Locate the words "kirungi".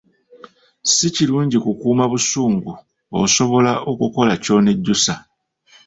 1.15-1.57